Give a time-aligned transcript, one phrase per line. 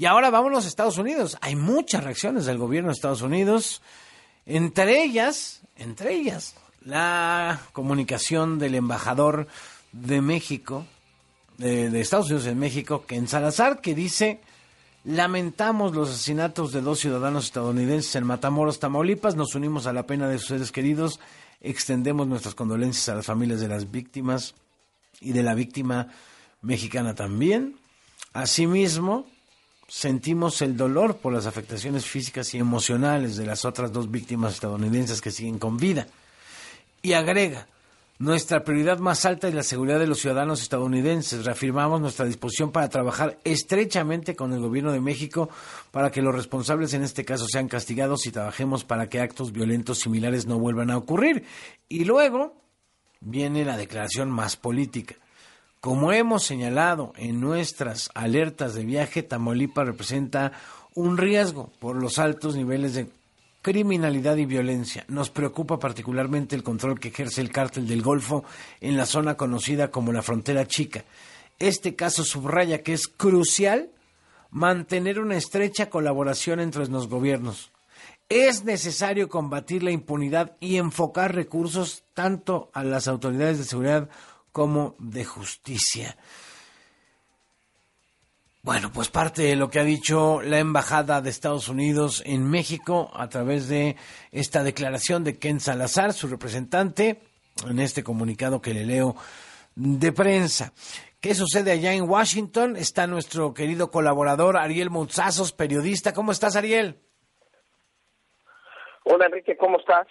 [0.00, 1.36] Y ahora vámonos a Estados Unidos.
[1.42, 3.82] Hay muchas reacciones del gobierno de Estados Unidos,
[4.46, 9.46] entre ellas, entre ellas, la comunicación del embajador
[9.92, 10.86] de México,
[11.58, 14.40] de, de Estados Unidos en México, Ken Salazar, que dice
[15.04, 19.36] Lamentamos los asesinatos de dos ciudadanos estadounidenses en Matamoros, Tamaulipas.
[19.36, 21.20] Nos unimos a la pena de sus seres queridos.
[21.60, 24.54] Extendemos nuestras condolencias a las familias de las víctimas
[25.20, 26.08] y de la víctima
[26.62, 27.76] mexicana también.
[28.32, 29.26] Asimismo,
[29.90, 35.20] sentimos el dolor por las afectaciones físicas y emocionales de las otras dos víctimas estadounidenses
[35.20, 36.06] que siguen con vida.
[37.02, 37.66] Y agrega,
[38.20, 41.44] nuestra prioridad más alta es la seguridad de los ciudadanos estadounidenses.
[41.44, 45.50] Reafirmamos nuestra disposición para trabajar estrechamente con el gobierno de México
[45.90, 49.98] para que los responsables en este caso sean castigados y trabajemos para que actos violentos
[49.98, 51.44] similares no vuelvan a ocurrir.
[51.88, 52.62] Y luego
[53.18, 55.16] viene la declaración más política.
[55.80, 60.52] Como hemos señalado en nuestras alertas de viaje, Tamaulipas representa
[60.94, 63.08] un riesgo por los altos niveles de
[63.62, 65.06] criminalidad y violencia.
[65.08, 68.44] Nos preocupa particularmente el control que ejerce el cártel del Golfo
[68.82, 71.06] en la zona conocida como la frontera chica.
[71.58, 73.90] Este caso subraya que es crucial
[74.50, 77.72] mantener una estrecha colaboración entre los gobiernos.
[78.28, 84.10] Es necesario combatir la impunidad y enfocar recursos tanto a las autoridades de seguridad
[84.52, 86.16] como de justicia.
[88.62, 93.10] Bueno, pues parte de lo que ha dicho la Embajada de Estados Unidos en México
[93.14, 93.96] a través de
[94.32, 97.20] esta declaración de Ken Salazar, su representante,
[97.66, 99.16] en este comunicado que le leo
[99.74, 100.74] de prensa.
[101.22, 102.76] ¿Qué sucede allá en Washington?
[102.76, 106.12] Está nuestro querido colaborador Ariel Monzazos, periodista.
[106.12, 106.96] ¿Cómo estás, Ariel?
[109.04, 110.06] Hola, Enrique, ¿cómo estás?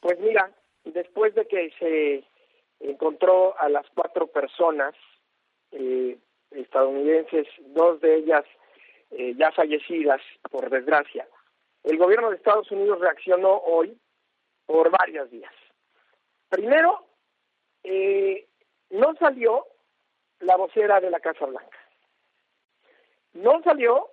[0.00, 0.50] Pues mira,
[0.84, 2.24] después de que se
[2.80, 4.94] encontró a las cuatro personas
[5.72, 6.18] eh,
[6.50, 8.44] estadounidenses, dos de ellas
[9.10, 11.26] eh, ya fallecidas, por desgracia.
[11.82, 13.96] El gobierno de Estados Unidos reaccionó hoy
[14.66, 15.52] por varios días.
[16.48, 17.06] Primero,
[17.82, 18.46] eh,
[18.90, 19.66] no salió
[20.40, 21.78] la vocera de la Casa Blanca.
[23.34, 24.10] No salió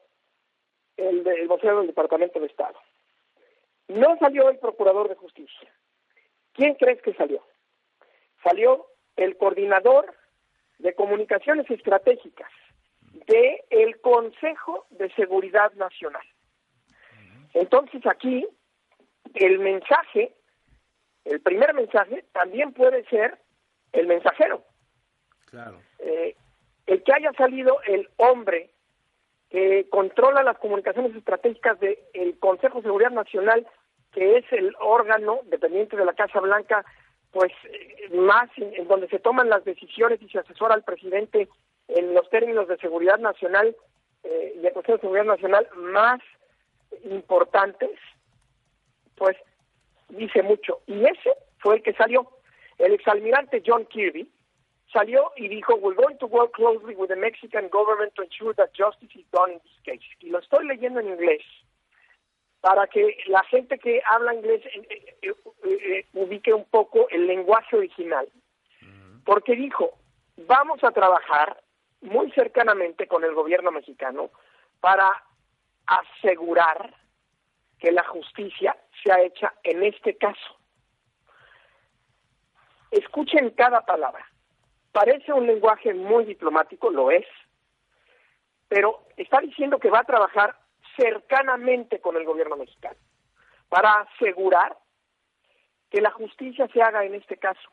[0.98, 2.80] el, el vocero del Departamento de Estado.
[3.88, 5.74] No salió el Procurador de Justicia.
[6.54, 7.44] ¿Quién crees que salió?
[8.44, 10.14] Salió el coordinador
[10.80, 12.50] de Comunicaciones Estratégicas
[13.28, 16.24] de el Consejo de Seguridad Nacional.
[17.54, 18.48] Entonces aquí
[19.36, 20.34] el mensaje,
[21.26, 23.38] el primer mensaje, también puede ser
[23.92, 24.64] el mensajero.
[25.46, 25.82] Claro.
[26.00, 26.36] Eh,
[26.88, 28.72] el que haya salido el hombre
[29.50, 33.68] que controla las comunicaciones estratégicas del Consejo de Seguridad Nacional,
[34.14, 36.86] que es el órgano dependiente de la Casa Blanca
[37.32, 37.52] pues
[38.14, 41.48] más en, donde se toman las decisiones y se asesora al presidente
[41.88, 43.76] en los términos de seguridad nacional
[44.24, 46.20] eh, y de Consejo de Seguridad Nacional más
[47.06, 47.92] importantes,
[49.16, 49.38] pues
[50.10, 50.82] dice mucho.
[50.88, 52.28] Y ese fue el que salió.
[52.78, 54.30] El exalmirante John Kirby
[54.92, 58.74] salió y dijo, we're going to work closely with the Mexican government to ensure that
[58.74, 60.06] justice is done in this case.
[60.20, 61.42] Y lo estoy leyendo en inglés
[62.62, 64.62] para que la gente que habla inglés
[65.64, 68.28] eh, eh, ubique un poco el lenguaje original.
[69.26, 69.92] Porque dijo,
[70.38, 71.62] vamos a trabajar
[72.02, 74.32] muy cercanamente con el gobierno mexicano
[74.80, 75.24] para
[75.86, 76.96] asegurar
[77.80, 80.58] que la justicia sea hecha en este caso.
[82.92, 84.26] Escuchen cada palabra.
[84.92, 87.26] Parece un lenguaje muy diplomático, lo es,
[88.68, 90.58] pero está diciendo que va a trabajar
[90.98, 92.98] cercanamente con el gobierno mexicano
[93.70, 94.78] para asegurar
[95.92, 97.70] que la justicia se haga en este caso.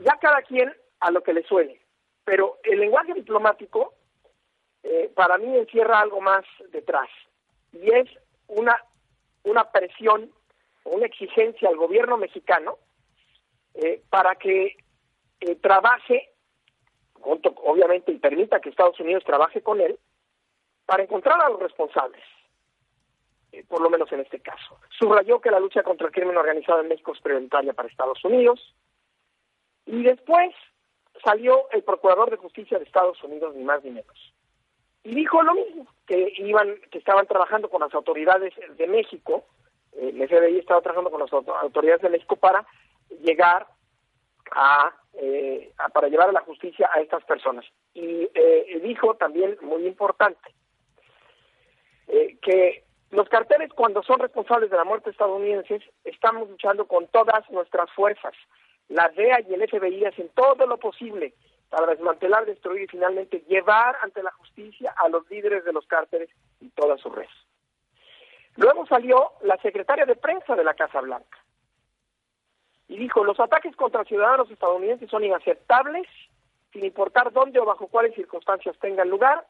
[0.00, 1.80] Ya cada quien a lo que le suene,
[2.24, 3.92] pero el lenguaje diplomático
[4.84, 7.08] eh, para mí encierra algo más detrás
[7.72, 8.08] y es
[8.46, 8.76] una,
[9.42, 10.30] una presión
[10.84, 12.78] o una exigencia al gobierno mexicano
[13.74, 14.76] eh, para que
[15.40, 16.30] eh, trabaje,
[17.22, 19.98] obviamente, y permita que Estados Unidos trabaje con él,
[20.86, 22.22] para encontrar a los responsables,
[23.68, 24.78] por lo menos en este caso.
[24.98, 28.74] Subrayó que la lucha contra el crimen organizado en México es prioritaria para Estados Unidos
[29.86, 30.54] y después
[31.24, 34.32] salió el Procurador de Justicia de Estados Unidos, ni más ni menos,
[35.04, 39.44] y dijo lo mismo, que iban, que estaban trabajando con las autoridades de México,
[39.92, 42.66] eh, el FBI estaba trabajando con las autoridades de México para
[43.20, 43.66] llegar
[44.52, 47.64] a, eh, para llevar a la justicia a estas personas.
[47.94, 48.28] Y
[48.80, 50.54] dijo también, muy importante,
[52.06, 57.48] eh, que los carteles cuando son responsables de la muerte estadounidenses estamos luchando con todas
[57.50, 58.32] nuestras fuerzas.
[58.88, 61.34] La DEA y el FBI hacen todo lo posible
[61.68, 66.30] para desmantelar, destruir y finalmente llevar ante la justicia a los líderes de los cárteles
[66.60, 67.28] y toda su red.
[68.56, 71.38] Luego salió la secretaria de prensa de la Casa Blanca
[72.88, 76.06] y dijo, los ataques contra ciudadanos estadounidenses son inaceptables,
[76.72, 79.46] sin importar dónde o bajo cuáles circunstancias tengan lugar,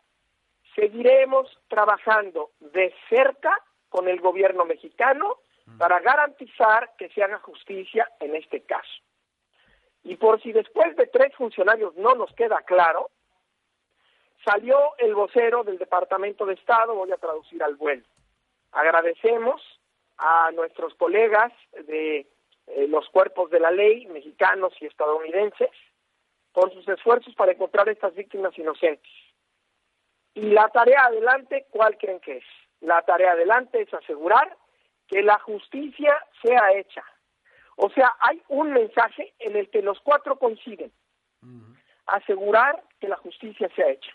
[0.75, 3.57] seguiremos trabajando de cerca
[3.89, 5.39] con el gobierno mexicano
[5.79, 9.03] para garantizar que se haga justicia en este caso.
[10.05, 13.11] Y por si después de tres funcionarios no nos queda claro,
[14.45, 18.05] salió el vocero del Departamento de Estado, voy a traducir al vuelo.
[18.73, 19.63] Agradecemos
[20.19, 21.53] a nuestros colegas
[21.87, 22.27] de
[22.67, 25.71] eh, los cuerpos de la ley, mexicanos y estadounidenses,
[26.53, 29.11] por sus esfuerzos para encontrar estas víctimas inocentes.
[30.35, 32.45] Y la tarea adelante, ¿cuál creen que es?
[32.81, 34.57] La tarea adelante es asegurar
[35.09, 37.05] que la justicia sea hecha.
[37.77, 40.93] O sea, hay un mensaje en el que los cuatro coinciden.
[42.07, 44.11] Asegurar que la justicia sea hecha.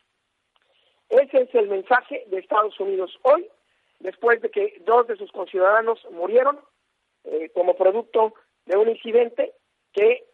[1.10, 3.48] Ese es el mensaje de Estados Unidos hoy,
[4.00, 6.60] después de que dos de sus conciudadanos murieron
[7.24, 8.34] eh, como producto
[8.66, 9.54] de un incidente
[9.94, 10.26] que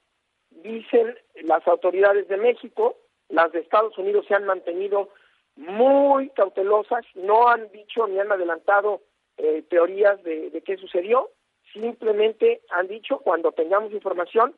[0.49, 2.97] dicen las autoridades de México,
[3.29, 5.09] las de Estados Unidos se han mantenido
[5.55, 9.01] muy cautelosas, no han dicho ni han adelantado
[9.37, 11.29] eh, teorías de, de qué sucedió,
[11.71, 14.55] simplemente han dicho cuando tengamos información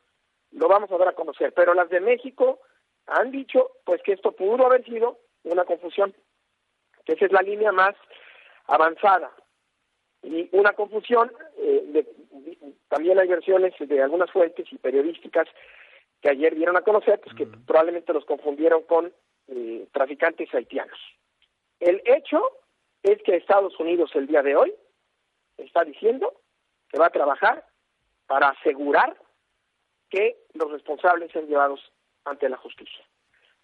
[0.52, 2.60] lo vamos a dar a conocer, pero las de México
[3.06, 6.14] han dicho pues que esto pudo haber sido una confusión,
[7.04, 7.94] que esa es la línea más
[8.66, 9.30] avanzada.
[10.22, 12.06] Y una confusión eh, de,
[12.88, 15.46] también hay versiones de algunas fuentes y periodísticas
[16.20, 19.12] que ayer dieron a conocer pues que probablemente los confundieron con
[19.48, 20.98] eh, traficantes haitianos.
[21.80, 22.40] El hecho
[23.02, 24.74] es que Estados Unidos el día de hoy
[25.56, 26.32] está diciendo
[26.88, 27.64] que va a trabajar
[28.26, 29.16] para asegurar
[30.10, 31.80] que los responsables sean llevados
[32.24, 33.04] ante la justicia.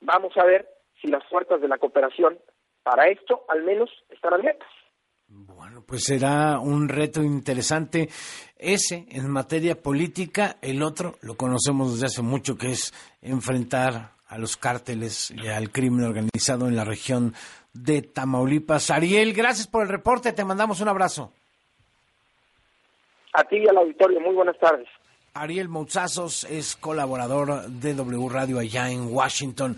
[0.00, 0.68] Vamos a ver
[1.00, 2.38] si las puertas de la cooperación
[2.82, 4.68] para esto al menos están abiertas.
[5.28, 8.08] Bueno, pues será un reto interesante
[8.56, 10.56] ese en materia política.
[10.60, 12.92] El otro lo conocemos desde hace mucho, que es
[13.22, 17.34] enfrentar a los cárteles y al crimen organizado en la región
[17.74, 18.90] de Tamaulipas.
[18.90, 20.32] Ariel, gracias por el reporte.
[20.32, 21.34] Te mandamos un abrazo.
[23.34, 24.88] A ti y al auditorio, muy buenas tardes.
[25.34, 29.76] Ariel Mouzazos es colaborador de W Radio allá en Washington.